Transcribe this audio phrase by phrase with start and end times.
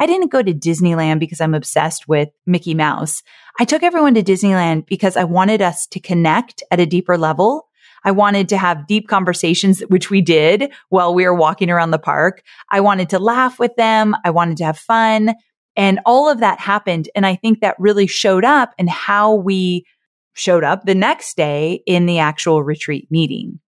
[0.00, 3.22] I didn't go to Disneyland because I'm obsessed with Mickey Mouse.
[3.60, 7.68] I took everyone to Disneyland because I wanted us to connect at a deeper level.
[8.02, 11.98] I wanted to have deep conversations, which we did while we were walking around the
[11.98, 12.42] park.
[12.72, 14.16] I wanted to laugh with them.
[14.24, 15.34] I wanted to have fun.
[15.76, 17.10] And all of that happened.
[17.14, 19.84] And I think that really showed up in how we
[20.32, 23.60] showed up the next day in the actual retreat meeting.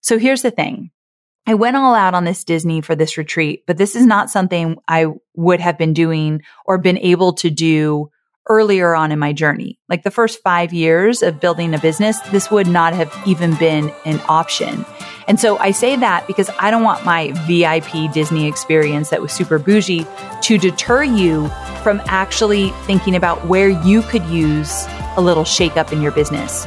[0.00, 0.90] So here's the thing.
[1.48, 4.78] I went all out on this Disney for this retreat, but this is not something
[4.88, 5.06] I
[5.36, 8.10] would have been doing or been able to do
[8.48, 9.78] earlier on in my journey.
[9.88, 13.92] Like the first five years of building a business, this would not have even been
[14.04, 14.84] an option.
[15.28, 19.32] And so I say that because I don't want my VIP Disney experience that was
[19.32, 20.06] super bougie
[20.42, 21.48] to deter you
[21.82, 24.86] from actually thinking about where you could use
[25.16, 26.66] a little shakeup in your business.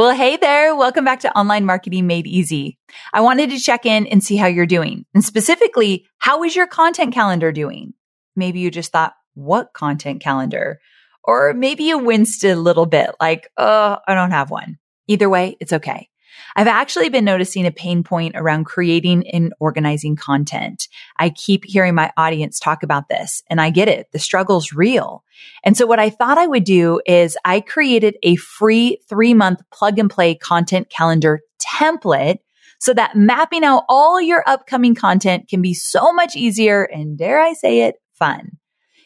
[0.00, 0.74] Well, hey there.
[0.74, 2.78] Welcome back to Online Marketing Made Easy.
[3.12, 5.04] I wanted to check in and see how you're doing.
[5.12, 7.92] And specifically, how is your content calendar doing?
[8.34, 10.80] Maybe you just thought, what content calendar?
[11.22, 14.78] Or maybe you winced a little bit like, oh, I don't have one.
[15.06, 16.08] Either way, it's okay.
[16.56, 20.88] I've actually been noticing a pain point around creating and organizing content.
[21.18, 24.08] I keep hearing my audience talk about this and I get it.
[24.12, 25.24] The struggle's real.
[25.64, 29.60] And so what I thought I would do is I created a free three month
[29.72, 32.38] plug and play content calendar template
[32.78, 37.40] so that mapping out all your upcoming content can be so much easier and dare
[37.40, 38.52] I say it, fun.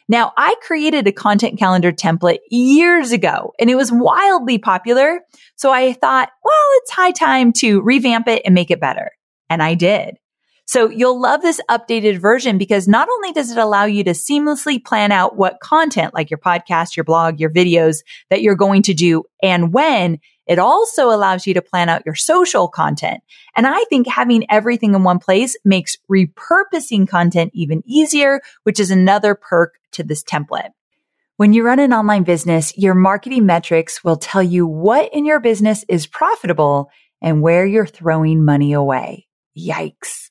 [0.09, 5.21] Now, I created a content calendar template years ago and it was wildly popular.
[5.57, 9.13] So I thought, well, it's high time to revamp it and make it better.
[9.49, 10.17] And I did.
[10.67, 14.83] So you'll love this updated version because not only does it allow you to seamlessly
[14.83, 17.99] plan out what content, like your podcast, your blog, your videos
[18.31, 22.15] that you're going to do and when, it also allows you to plan out your
[22.15, 23.23] social content.
[23.57, 28.91] And I think having everything in one place makes repurposing content even easier, which is
[28.91, 30.71] another perk to this template.
[31.37, 35.41] When you run an online business, your marketing metrics will tell you what in your
[35.41, 39.27] business is profitable and where you're throwing money away.
[39.59, 40.31] Yikes.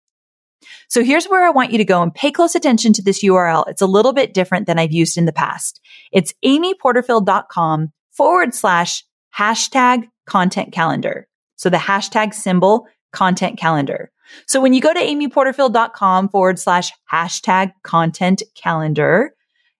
[0.87, 3.65] So here's where I want you to go and pay close attention to this URL.
[3.67, 5.79] It's a little bit different than I've used in the past.
[6.11, 9.03] It's amyporterfield.com forward slash
[9.37, 11.27] hashtag content calendar.
[11.55, 14.11] So the hashtag symbol content calendar.
[14.47, 19.33] So when you go to amyporterfield.com forward slash hashtag content calendar,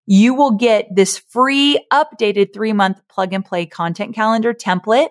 [0.05, 5.09] you will get this free updated three month plug and play content calendar template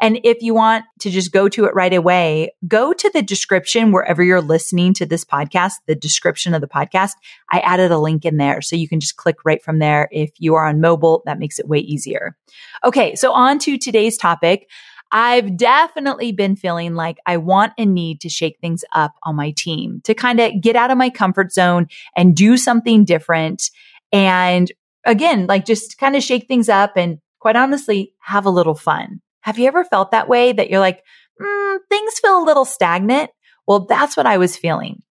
[0.00, 3.92] and if you want to just go to it right away, go to the description
[3.92, 7.12] wherever you're listening to this podcast, the description of the podcast.
[7.50, 10.08] I added a link in there so you can just click right from there.
[10.10, 12.36] If you are on mobile, that makes it way easier.
[12.84, 13.14] Okay.
[13.14, 14.68] So on to today's topic.
[15.12, 19.50] I've definitely been feeling like I want and need to shake things up on my
[19.50, 21.86] team to kind of get out of my comfort zone
[22.16, 23.70] and do something different.
[24.10, 24.72] And
[25.04, 29.20] again, like just kind of shake things up and quite honestly, have a little fun.
[29.42, 31.02] Have you ever felt that way that you're like,
[31.40, 33.30] mm, things feel a little stagnant?
[33.66, 35.02] Well, that's what I was feeling.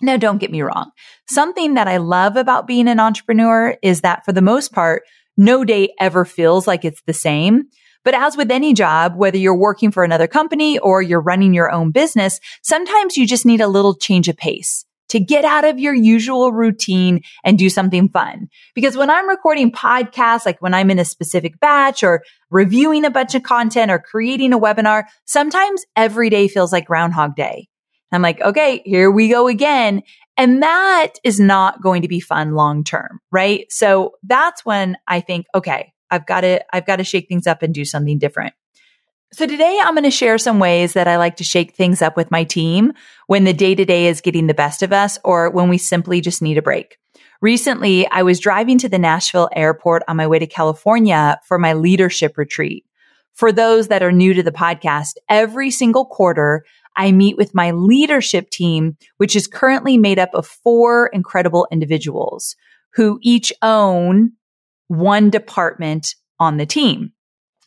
[0.00, 0.90] Now, don't get me wrong.
[1.28, 5.02] Something that I love about being an entrepreneur is that for the most part,
[5.36, 7.64] no day ever feels like it's the same.
[8.04, 11.70] But as with any job, whether you're working for another company or you're running your
[11.70, 15.78] own business, sometimes you just need a little change of pace to get out of
[15.78, 18.48] your usual routine and do something fun.
[18.74, 23.10] Because when I'm recording podcasts, like when I'm in a specific batch or reviewing a
[23.10, 27.68] bunch of content or creating a webinar, sometimes every day feels like Groundhog Day.
[28.10, 30.02] I'm like, okay, here we go again.
[30.36, 33.70] And that is not going to be fun long term, right?
[33.70, 37.62] So that's when I think, okay, I've got to, I've got to shake things up
[37.62, 38.54] and do something different.
[39.30, 42.16] So today I'm going to share some ways that I like to shake things up
[42.16, 42.94] with my team
[43.26, 46.22] when the day to day is getting the best of us or when we simply
[46.22, 46.96] just need a break.
[47.42, 51.74] Recently, I was driving to the Nashville airport on my way to California for my
[51.74, 52.86] leadership retreat.
[53.34, 56.64] For those that are new to the podcast, every single quarter,
[56.96, 62.56] I meet with my leadership team, which is currently made up of four incredible individuals
[62.94, 64.32] who each own
[64.88, 67.12] one department on the team.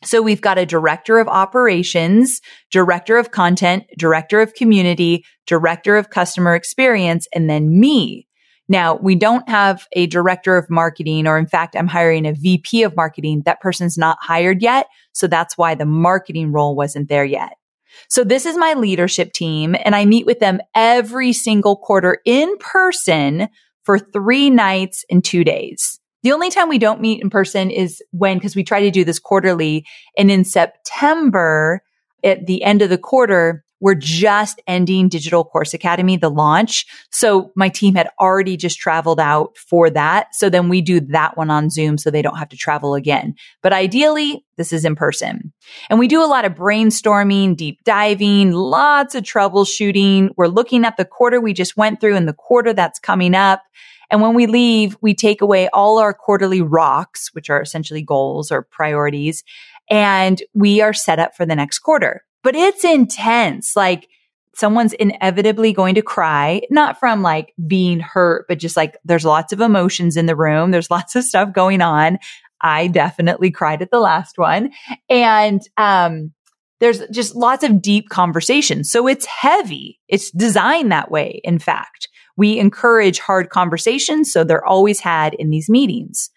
[0.04, 2.40] So we've got a director of operations,
[2.70, 8.26] director of content, director of community, director of customer experience, and then me.
[8.68, 12.82] Now we don't have a director of marketing, or in fact, I'm hiring a VP
[12.82, 13.42] of marketing.
[13.44, 14.86] That person's not hired yet.
[15.12, 17.52] So that's why the marketing role wasn't there yet.
[18.08, 22.56] So this is my leadership team and I meet with them every single quarter in
[22.58, 23.48] person
[23.84, 26.00] for three nights and two days.
[26.22, 29.04] The only time we don't meet in person is when, because we try to do
[29.04, 29.84] this quarterly.
[30.16, 31.82] And in September,
[32.22, 36.86] at the end of the quarter, we're just ending Digital Course Academy, the launch.
[37.10, 40.36] So my team had already just traveled out for that.
[40.36, 43.34] So then we do that one on Zoom so they don't have to travel again.
[43.60, 45.52] But ideally, this is in person.
[45.90, 50.30] And we do a lot of brainstorming, deep diving, lots of troubleshooting.
[50.36, 53.62] We're looking at the quarter we just went through and the quarter that's coming up.
[54.12, 58.52] And when we leave, we take away all our quarterly rocks, which are essentially goals
[58.52, 59.42] or priorities,
[59.90, 62.22] and we are set up for the next quarter.
[62.44, 63.74] But it's intense.
[63.74, 64.06] Like
[64.54, 69.52] someone's inevitably going to cry, not from like being hurt, but just like there's lots
[69.52, 70.70] of emotions in the room.
[70.70, 72.18] There's lots of stuff going on.
[72.60, 74.70] I definitely cried at the last one.
[75.08, 76.32] And, um,
[76.80, 78.90] there's just lots of deep conversations.
[78.90, 80.00] So it's heavy.
[80.08, 81.40] It's designed that way.
[81.44, 82.08] In fact,
[82.42, 84.32] we encourage hard conversations.
[84.32, 86.28] So they're always had in these meetings.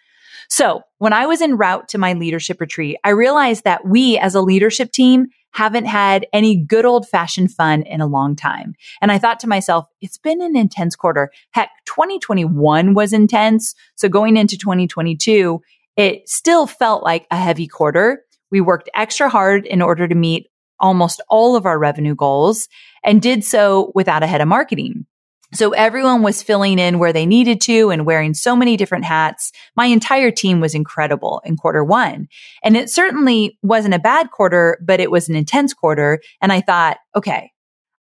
[0.49, 4.35] So when I was en route to my leadership retreat, I realized that we as
[4.35, 8.75] a leadership team haven't had any good old fashioned fun in a long time.
[9.01, 11.31] And I thought to myself, it's been an intense quarter.
[11.49, 13.73] Heck, 2021 was intense.
[13.95, 15.59] So going into 2022,
[15.97, 18.21] it still felt like a heavy quarter.
[18.51, 22.67] We worked extra hard in order to meet almost all of our revenue goals
[23.03, 25.07] and did so without a head of marketing.
[25.55, 29.51] So everyone was filling in where they needed to and wearing so many different hats.
[29.75, 32.27] My entire team was incredible in quarter one.
[32.63, 36.21] And it certainly wasn't a bad quarter, but it was an intense quarter.
[36.41, 37.51] And I thought, okay,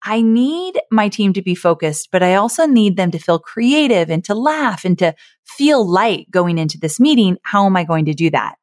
[0.03, 4.11] I need my team to be focused, but I also need them to feel creative
[4.11, 5.15] and to laugh and to
[5.45, 7.37] feel light going into this meeting.
[7.43, 8.57] How am I going to do that?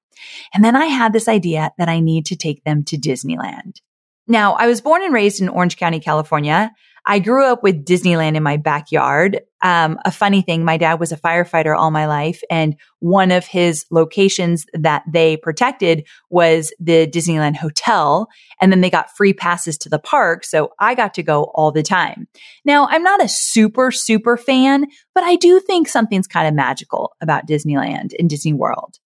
[0.53, 3.81] And then I had this idea that I need to take them to Disneyland.
[4.27, 6.71] Now, I was born and raised in Orange County, California.
[7.09, 9.39] I grew up with Disneyland in my backyard.
[9.63, 13.45] Um, a funny thing, my dad was a firefighter all my life, and one of
[13.45, 18.27] his locations that they protected was the Disneyland Hotel.
[18.59, 20.43] And then they got free passes to the park.
[20.43, 22.27] So I got to go all the time.
[22.65, 24.85] Now, I'm not a super, super fan,
[25.15, 28.97] but I do think something's kind of magical about Disneyland and Disney World.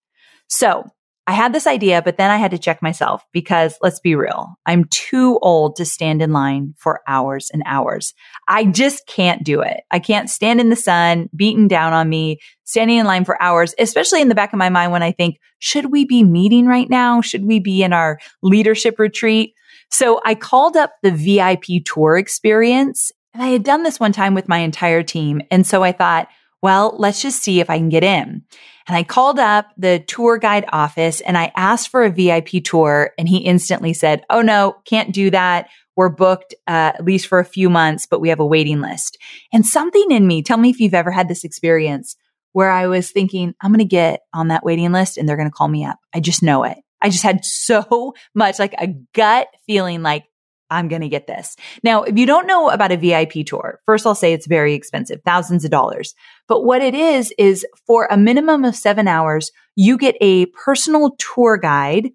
[0.48, 0.90] So
[1.26, 4.56] I had this idea, but then I had to check myself because let's be real.
[4.66, 8.12] I'm too old to stand in line for hours and hours.
[8.48, 9.82] I just can't do it.
[9.92, 13.72] I can't stand in the sun, beaten down on me, standing in line for hours,
[13.78, 16.90] especially in the back of my mind when I think, should we be meeting right
[16.90, 17.20] now?
[17.20, 19.54] Should we be in our leadership retreat?
[19.90, 24.34] So I called up the VIP tour experience and I had done this one time
[24.34, 25.40] with my entire team.
[25.50, 26.28] And so I thought,
[26.62, 28.42] well, let's just see if I can get in.
[28.88, 33.10] And I called up the tour guide office and I asked for a VIP tour
[33.18, 35.68] and he instantly said, Oh no, can't do that.
[35.94, 39.18] We're booked uh, at least for a few months, but we have a waiting list.
[39.52, 42.16] And something in me, tell me if you've ever had this experience
[42.52, 45.50] where I was thinking, I'm going to get on that waiting list and they're going
[45.50, 45.98] to call me up.
[46.14, 46.78] I just know it.
[47.00, 50.24] I just had so much like a gut feeling like
[50.72, 51.56] I'm going to get this.
[51.82, 55.20] Now, if you don't know about a VIP tour, first I'll say it's very expensive,
[55.24, 56.14] thousands of dollars.
[56.48, 61.16] But what it is, is for a minimum of seven hours, you get a personal
[61.18, 62.10] tour guide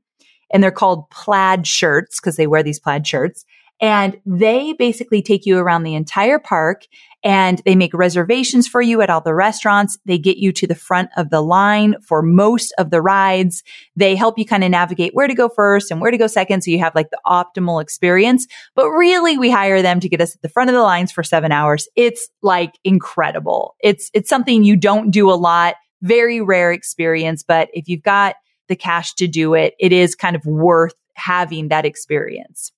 [0.51, 3.45] and they're called plaid shirts because they wear these plaid shirts.
[3.79, 6.85] And they basically take you around the entire park
[7.23, 9.97] and they make reservations for you at all the restaurants.
[10.05, 13.63] They get you to the front of the line for most of the rides.
[13.95, 16.63] They help you kind of navigate where to go first and where to go second.
[16.63, 18.47] So you have like the optimal experience.
[18.75, 21.23] But really we hire them to get us at the front of the lines for
[21.23, 21.87] seven hours.
[21.95, 23.75] It's like incredible.
[23.81, 25.75] It's, it's something you don't do a lot.
[26.01, 27.43] Very rare experience.
[27.43, 28.35] But if you've got
[28.69, 32.71] the cash to do it, it is kind of worth having that experience.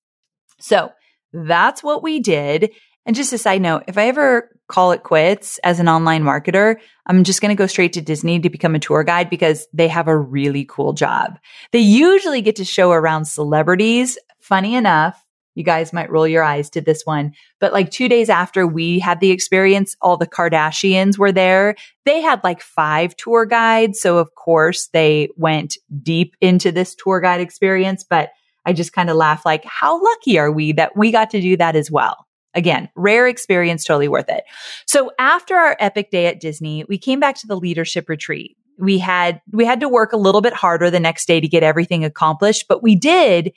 [0.59, 0.91] So
[1.33, 2.71] that's what we did.
[3.05, 6.79] And just a side note, if I ever call it quits as an online marketer,
[7.07, 9.87] I'm just going to go straight to Disney to become a tour guide because they
[9.87, 11.39] have a really cool job.
[11.71, 14.17] They usually get to show around celebrities.
[14.39, 15.25] Funny enough,
[15.55, 18.99] you guys might roll your eyes to this one, but like two days after we
[18.99, 21.75] had the experience, all the Kardashians were there.
[22.05, 23.99] They had like five tour guides.
[23.99, 28.29] So of course they went deep into this tour guide experience, but
[28.65, 31.57] I just kind of laugh like, how lucky are we that we got to do
[31.57, 32.25] that as well?
[32.55, 34.43] Again, rare experience, totally worth it.
[34.87, 38.57] So after our epic day at Disney, we came back to the leadership retreat.
[38.79, 41.63] We had, we had to work a little bit harder the next day to get
[41.63, 43.53] everything accomplished, but we did.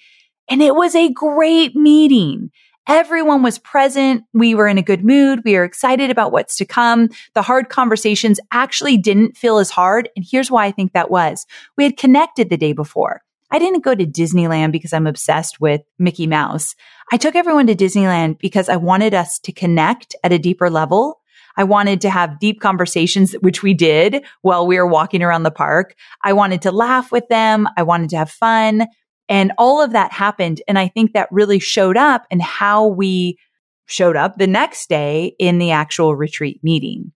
[0.51, 2.51] And it was a great meeting.
[2.89, 4.25] Everyone was present.
[4.35, 5.43] We were in a good mood.
[5.45, 7.09] We are excited about what's to come.
[7.35, 10.09] The hard conversations actually didn't feel as hard.
[10.17, 11.47] And here's why I think that was.
[11.77, 13.23] We had connected the day before.
[13.53, 16.75] I didn't go to Disneyland because I'm obsessed with Mickey Mouse.
[17.13, 21.21] I took everyone to Disneyland because I wanted us to connect at a deeper level.
[21.59, 25.51] I wanted to have deep conversations, which we did while we were walking around the
[25.51, 25.95] park.
[26.25, 27.69] I wanted to laugh with them.
[27.77, 28.87] I wanted to have fun.
[29.29, 30.63] And all of that happened.
[30.67, 33.39] And I think that really showed up in how we
[33.85, 37.13] showed up the next day in the actual retreat meeting.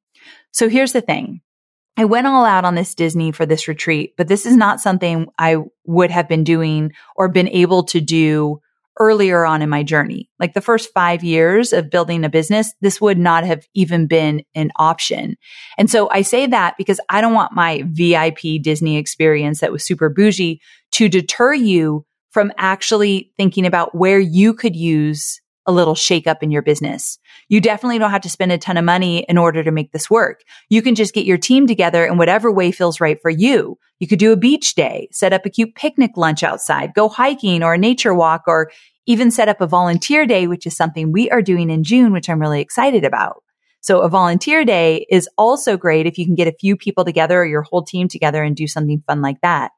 [0.53, 1.41] So here's the thing.
[1.97, 5.29] I went all out on this Disney for this retreat, but this is not something
[5.39, 8.61] I would have been doing or been able to do
[8.99, 10.29] earlier on in my journey.
[10.39, 14.43] Like the first five years of building a business, this would not have even been
[14.55, 15.37] an option.
[15.77, 19.85] And so I say that because I don't want my VIP Disney experience that was
[19.85, 20.61] super bougie
[20.93, 26.51] to deter you from actually thinking about where you could use a little shakeup in
[26.51, 27.19] your business.
[27.49, 30.09] You definitely don't have to spend a ton of money in order to make this
[30.09, 30.43] work.
[30.69, 33.79] You can just get your team together in whatever way feels right for you.
[33.99, 37.63] You could do a beach day, set up a cute picnic lunch outside, go hiking
[37.63, 38.71] or a nature walk, or
[39.07, 42.29] even set up a volunteer day, which is something we are doing in June, which
[42.29, 43.43] I'm really excited about.
[43.81, 47.41] So a volunteer day is also great if you can get a few people together
[47.41, 49.71] or your whole team together and do something fun like that.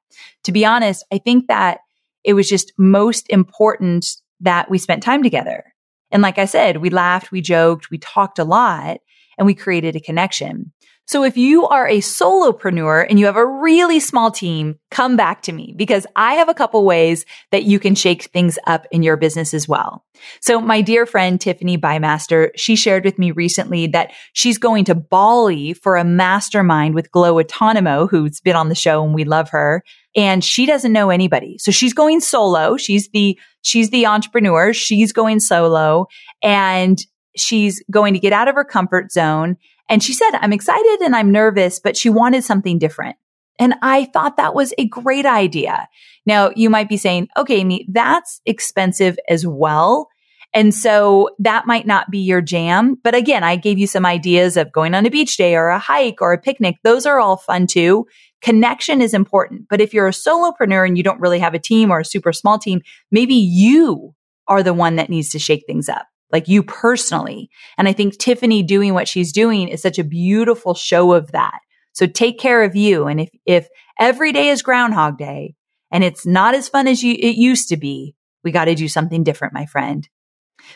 [0.45, 1.81] To be honest, I think that
[2.25, 5.75] it was just most important that we spent time together.
[6.11, 8.99] And like I said, we laughed, we joked, we talked a lot,
[9.37, 10.73] and we created a connection.
[11.09, 15.41] So if you are a solopreneur and you have a really small team, come back
[15.43, 19.03] to me because I have a couple ways that you can shake things up in
[19.03, 20.05] your business as well.
[20.43, 24.95] So my dear friend Tiffany Bymaster, she shared with me recently that she's going to
[24.95, 29.49] Bali for a mastermind with Glo Atanmo, who's been on the show and we love
[29.49, 29.83] her.
[30.15, 31.57] And she doesn't know anybody.
[31.57, 32.77] So she's going solo.
[32.77, 34.75] She's the, she's the entrepreneur.
[34.75, 36.09] She's going solo
[36.43, 36.99] and
[37.35, 39.57] she's going to get out of her comfort zone
[39.89, 43.17] and she said, I'm excited and I'm nervous, but she wanted something different.
[43.59, 45.89] And I thought that was a great idea.
[46.27, 50.09] Now you might be saying, okay, Amy, that's expensive as well.
[50.55, 52.97] And so that might not be your jam.
[53.03, 55.79] But again, I gave you some ideas of going on a beach day or a
[55.79, 56.77] hike or a picnic.
[56.85, 58.07] Those are all fun too.
[58.41, 59.69] Connection is important.
[59.69, 62.33] But if you're a solopreneur and you don't really have a team or a super
[62.33, 62.81] small team,
[63.11, 64.15] maybe you
[64.47, 67.51] are the one that needs to shake things up like you personally.
[67.77, 71.59] And I think Tiffany doing what she's doing is such a beautiful show of that.
[71.93, 73.07] So take care of you.
[73.07, 73.69] And if, if
[73.99, 75.55] every day is Groundhog Day
[75.91, 78.89] and it's not as fun as you, it used to be, we got to do
[78.89, 80.09] something different, my friend.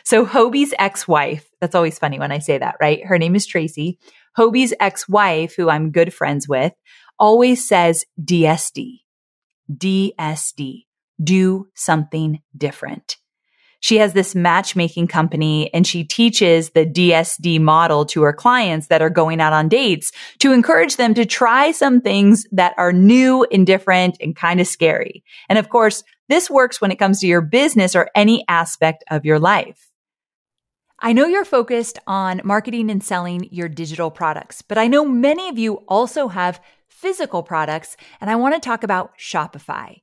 [0.04, 3.04] So Hobie's ex-wife, that's always funny when I say that, right?
[3.04, 3.98] Her name is Tracy.
[4.34, 6.72] Hobie's ex-wife, who I'm good friends with,
[7.18, 9.00] always says DSD.
[9.70, 10.84] DSD.
[11.22, 13.16] Do something different.
[13.82, 19.02] She has this matchmaking company and she teaches the DSD model to her clients that
[19.02, 23.44] are going out on dates to encourage them to try some things that are new
[23.50, 25.24] and different and kind of scary.
[25.48, 29.24] And of course, this works when it comes to your business or any aspect of
[29.24, 29.90] your life.
[31.00, 35.48] I know you're focused on marketing and selling your digital products, but I know many
[35.48, 40.02] of you also have physical products, and I want to talk about Shopify.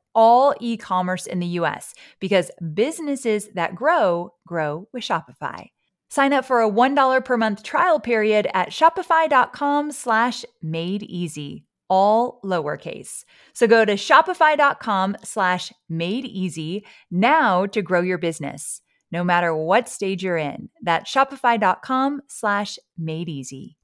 [0.13, 5.67] all e commerce in the US because businesses that grow, grow with Shopify.
[6.09, 12.41] Sign up for a $1 per month trial period at shopify.com slash made easy, all
[12.43, 13.23] lowercase.
[13.53, 19.87] So go to shopify.com slash made easy now to grow your business, no matter what
[19.87, 20.69] stage you're in.
[20.81, 23.77] That's shopify.com slash made easy.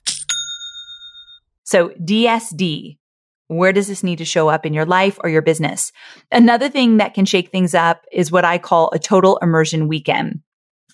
[1.63, 2.97] So DSD
[3.47, 5.91] where does this need to show up in your life or your business?
[6.31, 10.41] Another thing that can shake things up is what I call a total immersion weekend.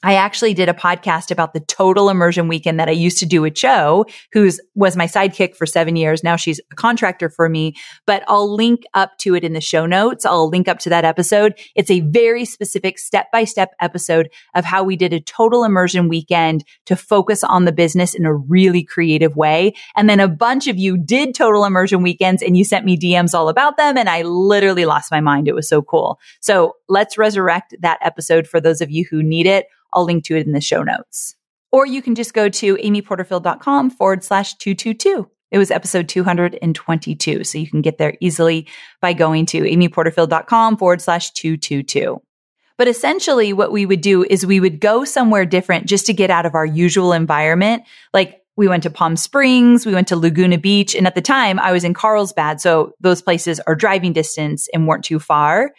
[0.04, 3.42] I actually did a podcast about the total immersion weekend that I used to do
[3.42, 6.24] with Chloe, who's was my sidekick for seven years.
[6.24, 9.86] Now she's a contractor for me, but I'll link up to it in the show
[9.86, 10.26] notes.
[10.26, 11.58] I'll link up to that episode.
[11.76, 16.10] It's a very specific step by step episode of how we did a total immersion
[16.10, 19.74] weekend to focus on the business in a really creative way.
[19.96, 23.34] And then a bunch of you did total immersion weekends and you sent me DMs
[23.34, 23.98] all about them.
[23.98, 25.48] And I literally lost my mind.
[25.48, 26.20] It was so cool.
[26.42, 29.68] So let's resurrect that episode for those of you who need it.
[29.94, 31.36] I'll link to it in the show notes.
[31.72, 35.30] Or you can just go to amyporterfield.com forward slash 222.
[35.52, 37.44] It was episode 222.
[37.44, 38.68] So you can get there easily
[39.02, 42.22] by going to amyporterfield.com forward slash 222.
[42.78, 46.32] But essentially what we would do is we would go somewhere different just to get
[46.32, 47.84] out of our usual environment.
[48.14, 50.96] Like we went to Palm Springs, we went to Laguna Beach.
[50.96, 52.62] And at the time I was in Carlsbad.
[52.62, 55.72] So those places are driving distance and weren't too far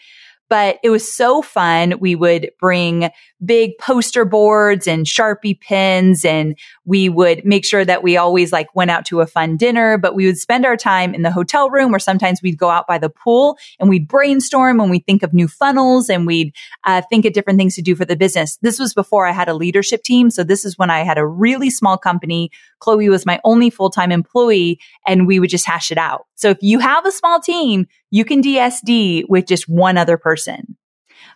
[0.48, 1.94] but it was so fun.
[2.00, 3.10] We would bring
[3.44, 8.74] big poster boards and Sharpie pens and we would make sure that we always like
[8.74, 11.70] went out to a fun dinner, but we would spend our time in the hotel
[11.70, 15.22] room or sometimes we'd go out by the pool and we'd brainstorm and we'd think
[15.22, 16.54] of new funnels and we'd
[16.84, 18.58] uh, think of different things to do for the business.
[18.62, 20.30] This was before I had a leadership team.
[20.30, 22.50] So this is when I had a really small company.
[22.78, 26.26] Chloe was my only full-time employee and we would just hash it out.
[26.36, 30.76] So if you have a small team, you can DSD with just one other person.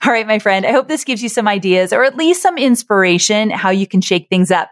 [0.05, 2.57] All right, my friend, I hope this gives you some ideas or at least some
[2.57, 4.71] inspiration how you can shake things up.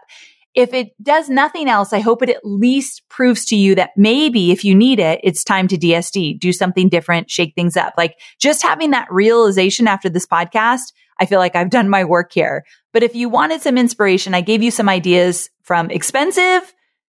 [0.55, 4.53] If it does nothing else, I hope it at least proves to you that maybe
[4.53, 7.93] if you need it, it's time to DSD, do something different, shake things up.
[7.97, 12.31] Like just having that realization after this podcast, I feel like I've done my work
[12.31, 12.63] here.
[12.93, 16.73] But if you wanted some inspiration, I gave you some ideas from expensive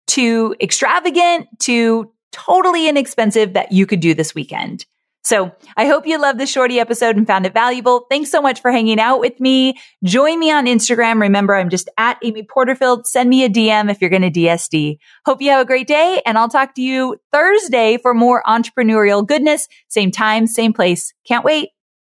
[0.07, 4.85] to extravagant to totally inexpensive that you could do this weekend.
[5.27, 8.05] So I hope you loved this shorty episode and found it valuable.
[8.09, 9.77] Thanks so much for hanging out with me.
[10.05, 11.19] Join me on Instagram.
[11.19, 13.05] Remember, I'm just at Amy Porterfield.
[13.05, 14.97] Send me a DM if you're going to DSD.
[15.25, 19.27] Hope you have a great day and I'll talk to you Thursday for more entrepreneurial
[19.27, 19.67] goodness.
[19.89, 21.13] Same time, same place.
[21.25, 21.71] Can't wait.